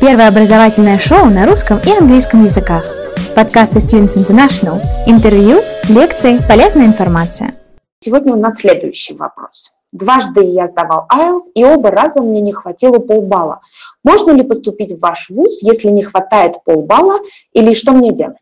[0.00, 2.86] Первое образовательное шоу на русском и английском языках.
[3.36, 4.80] Подкасты Students International.
[5.06, 5.58] Интервью,
[5.90, 7.52] лекции, полезная информация.
[7.98, 9.74] Сегодня у нас следующий вопрос.
[9.92, 13.60] Дважды я сдавал IELTS, и оба раза мне не хватило полбалла.
[14.02, 17.18] Можно ли поступить в ваш вуз, если не хватает полбалла,
[17.52, 18.38] или что мне делать?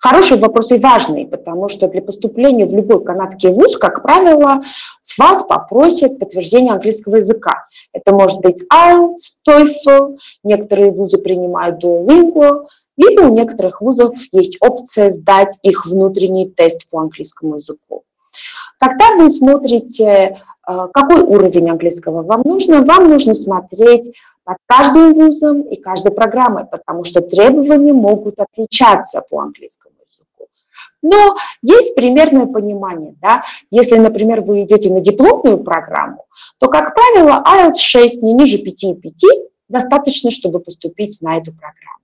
[0.00, 4.62] Хороший вопрос и важный, потому что для поступления в любой канадский вуз, как правило,
[5.02, 7.66] с вас попросят подтверждение английского языка.
[7.92, 12.66] Это может быть IELTS, TOEFL, некоторые вузы принимают Duolingo,
[12.96, 18.04] либо у некоторых вузов есть опция сдать их внутренний тест по английскому языку.
[18.78, 24.10] Когда вы смотрите, э, какой уровень английского вам нужно, вам нужно смотреть
[24.44, 29.94] под каждым вузом и каждой программой, потому что требования могут отличаться по английскому.
[31.02, 36.26] Но есть примерное понимание, да, если, например, вы идете на дипломную программу,
[36.58, 39.00] то, как правило, IELTS 6 не ниже 5,5
[39.68, 42.00] достаточно, чтобы поступить на эту программу.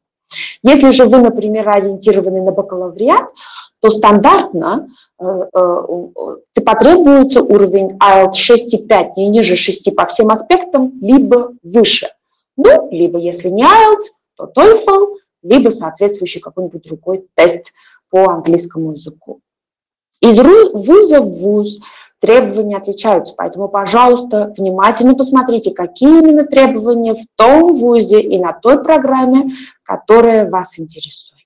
[0.62, 3.30] Если же вы, например, ориентированы на бакалавриат,
[3.80, 4.88] то стандартно
[5.18, 12.08] э, э, потребуется уровень IELTS 6,5 не ниже 6 по всем аспектам, либо выше.
[12.56, 17.72] Ну, либо если не IELTS, то TOEFL, либо соответствующий какой-нибудь другой тест
[18.16, 19.40] по английскому языку.
[20.22, 20.38] Из
[20.72, 21.80] вуза в вуз
[22.18, 28.82] требования отличаются, поэтому, пожалуйста, внимательно посмотрите, какие именно требования в том вузе и на той
[28.82, 31.42] программе, которая вас интересует.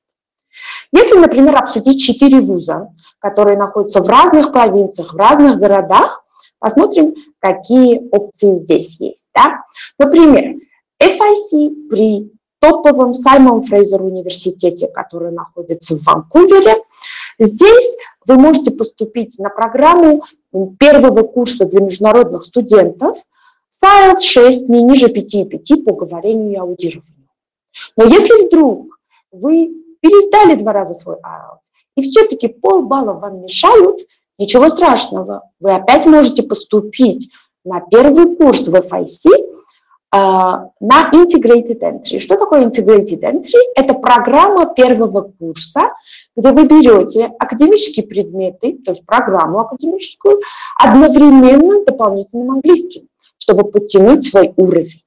[0.92, 6.24] Если, например, обсудить четыре вуза, которые находятся в разных провинциях, в разных городах,
[6.60, 9.28] посмотрим, какие опции здесь есть.
[9.34, 9.64] Да?
[9.98, 10.54] Например,
[11.02, 12.30] FIC при
[12.60, 16.76] топовом Саймон Фрейзер университете, который находится в Ванкувере.
[17.38, 20.24] Здесь вы можете поступить на программу
[20.78, 23.18] первого курса для международных студентов
[23.84, 27.28] IELTS 6 не ниже 5,5 по говорению и аудированию.
[27.96, 28.98] Но если вдруг
[29.32, 34.00] вы пересдали два раза свой IELTS, и все-таки полбалла вам мешают,
[34.38, 37.30] ничего страшного, вы опять можете поступить
[37.64, 39.49] на первый курс в FIC
[40.12, 42.18] на Integrated Entry.
[42.18, 43.60] Что такое Integrated Entry?
[43.76, 45.92] Это программа первого курса,
[46.36, 50.40] где вы берете академические предметы, то есть программу академическую,
[50.82, 55.02] одновременно с дополнительным английским, чтобы подтянуть свой уровень.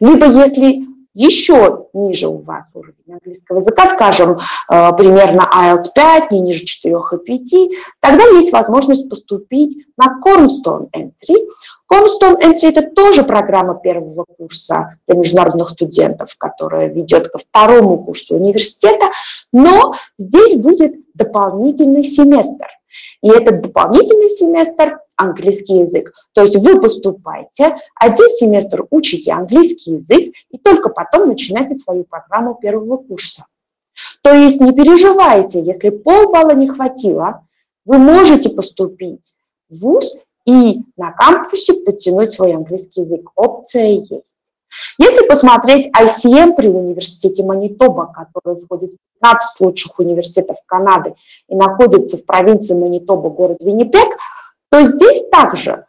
[0.00, 0.84] Либо если
[1.14, 4.38] еще ниже у вас уровень английского языка, скажем,
[4.70, 7.70] э, примерно IELTS 5, не ниже 4 и 5,
[8.00, 11.36] тогда есть возможность поступить на Cornerstone Entry.
[11.90, 18.36] Cornerstone Entry– это тоже программа первого курса для международных студентов, которая ведет ко второму курсу
[18.36, 19.06] университета,
[19.52, 22.66] но здесь будет дополнительный семестр.
[23.22, 26.12] И этот дополнительный семестр английский язык.
[26.32, 32.54] То есть вы поступаете, один семестр учите английский язык, и только потом начинаете свою программу
[32.54, 33.44] первого курса.
[34.22, 37.44] То есть не переживайте, если полбалла не хватило,
[37.84, 39.34] вы можете поступить
[39.68, 43.30] в ВУЗ и на кампусе подтянуть свой английский язык.
[43.34, 44.36] Опция есть.
[44.98, 51.14] Если посмотреть ICM при университете Манитоба, который входит в 15 лучших университетов Канады
[51.48, 54.16] и находится в провинции Манитоба, город Виннипек,
[54.70, 55.86] то здесь также,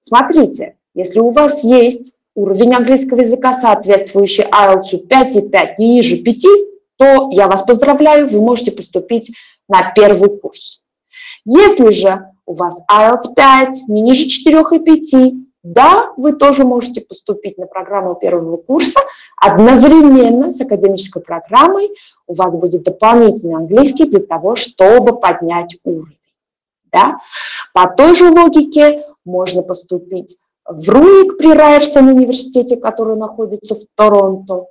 [0.00, 6.44] смотрите, если у вас есть уровень английского языка, соответствующий IELTS 5,5 не ниже 5,
[6.96, 9.32] то я вас поздравляю, вы можете поступить
[9.68, 10.84] на первый курс.
[11.44, 17.00] Если же у вас IELTS 5 не ниже 4 и 5, да, вы тоже можете
[17.00, 19.00] поступить на программу первого курса
[19.36, 21.90] одновременно с академической программой.
[22.28, 26.15] У вас будет дополнительный английский для того, чтобы поднять уровень.
[26.96, 27.18] Да?
[27.74, 34.66] По той же логике можно поступить в РУИК при Райерсон университете, который находится в Торонто,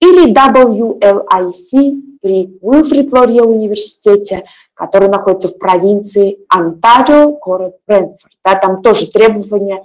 [0.00, 8.32] или WLIC при Уилфрид Лорье университете, который находится в провинции Онтарио, город Брентфорд.
[8.44, 9.82] Да, там тоже требования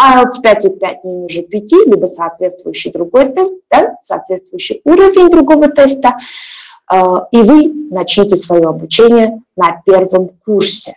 [0.00, 6.16] IELTS 5,5 не ниже 5, либо соответствующий другой тест, да, соответствующий уровень другого теста,
[6.92, 6.96] э,
[7.32, 10.94] и вы начнете свое обучение на первом курсе.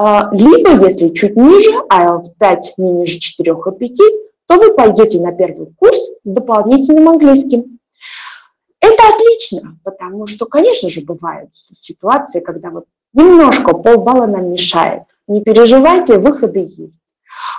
[0.00, 3.98] Э, либо, если чуть ниже, IELTS 5 не ниже 4 и 5,
[4.46, 7.78] то вы пойдете на первый курс с дополнительным английским.
[8.80, 15.02] Это отлично, потому что, конечно же, бывают ситуации, когда вот немножко полбалла нам мешает.
[15.28, 17.00] Не переживайте, выходы есть.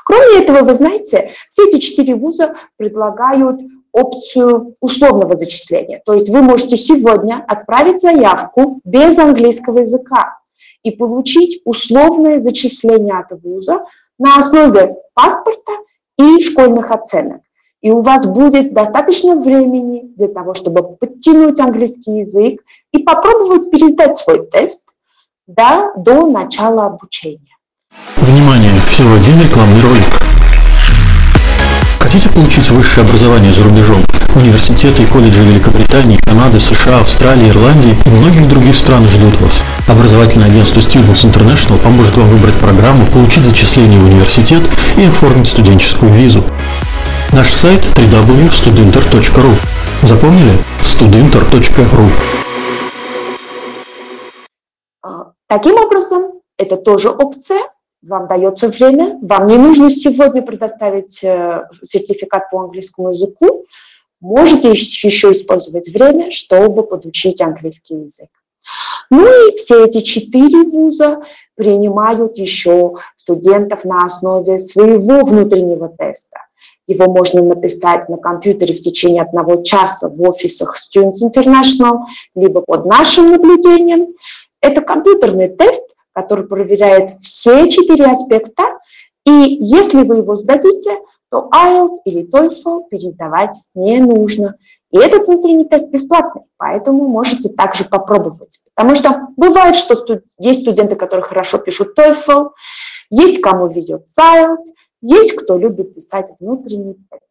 [0.03, 3.61] Кроме этого, вы знаете, все эти четыре вуза предлагают
[3.91, 6.01] опцию условного зачисления.
[6.05, 10.40] То есть вы можете сегодня отправить заявку без английского языка
[10.83, 13.85] и получить условное зачисление от вуза
[14.19, 15.73] на основе паспорта
[16.17, 17.41] и школьных оценок.
[17.81, 22.61] и у вас будет достаточно времени для того, чтобы подтянуть английский язык
[22.93, 24.89] и попробовать пересдать свой тест
[25.47, 27.57] да, до начала обучения.
[28.17, 28.71] Внимание!
[28.85, 30.30] Всего один рекламный ролик.
[32.11, 34.03] Хотите получить высшее образование за рубежом?
[34.35, 39.63] Университеты и колледжи Великобритании, Канады, США, Австралии, Ирландии и многих других стран ждут вас.
[39.87, 44.61] Образовательное агентство Students International поможет вам выбрать программу, получить зачисление в университет
[44.97, 46.43] и оформить студенческую визу.
[47.31, 49.55] Наш сайт www.studinter.ru
[50.03, 50.59] Запомнили?
[50.81, 52.09] studinter.ru
[55.01, 56.23] а, Таким образом,
[56.57, 57.61] это тоже опция,
[58.01, 63.65] вам дается время, вам не нужно сегодня предоставить э, сертификат по английскому языку,
[64.19, 68.29] можете еще использовать время, чтобы подучить английский язык.
[69.09, 71.21] Ну и все эти четыре вуза
[71.55, 76.37] принимают еще студентов на основе своего внутреннего теста.
[76.87, 81.99] Его можно написать на компьютере в течение одного часа в офисах Students International,
[82.35, 84.13] либо под нашим наблюдением.
[84.61, 88.63] Это компьютерный тест, который проверяет все четыре аспекта,
[89.25, 90.97] и если вы его сдадите,
[91.29, 94.55] то IELTS или TOEFL пересдавать не нужно.
[94.91, 98.59] И этот внутренний тест бесплатный, поэтому можете также попробовать.
[98.75, 100.23] Потому что бывает, что студ...
[100.37, 102.49] есть студенты, которые хорошо пишут TOEFL,
[103.09, 104.65] есть кому везет IELTS,
[105.01, 107.27] есть кто любит писать внутренний тест.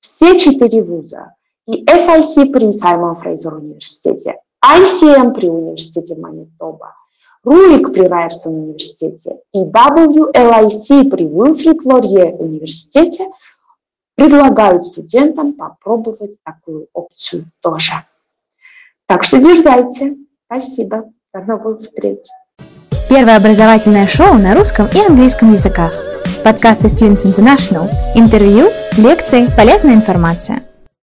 [0.00, 1.34] Все четыре вуза,
[1.66, 6.94] и FIC при Саймон Фрейзер университете, ICM при университете Манитоба,
[7.44, 13.26] RUIC при Райерсон университете и WLIC при Уилфрид Лорье университете
[14.14, 17.92] предлагают студентам попробовать такую опцию тоже.
[19.06, 20.16] Так что дерзайте.
[20.46, 21.04] Спасибо.
[21.32, 22.20] До новых встреч.
[23.08, 25.92] Первое образовательное шоу на русском и английском языках
[26.44, 28.68] подкасты Students International, интервью,
[28.98, 30.62] лекции, полезная информация–